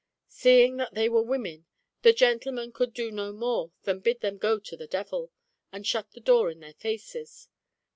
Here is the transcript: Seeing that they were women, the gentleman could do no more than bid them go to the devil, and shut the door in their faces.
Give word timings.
Seeing 0.29 0.77
that 0.77 0.95
they 0.95 1.09
were 1.09 1.21
women, 1.21 1.67
the 2.01 2.11
gentleman 2.11 2.71
could 2.71 2.91
do 2.91 3.11
no 3.11 3.31
more 3.31 3.71
than 3.83 3.99
bid 3.99 4.21
them 4.21 4.39
go 4.39 4.57
to 4.59 4.75
the 4.75 4.87
devil, 4.87 5.29
and 5.71 5.85
shut 5.85 6.09
the 6.13 6.19
door 6.19 6.49
in 6.49 6.59
their 6.59 6.73
faces. 6.73 7.49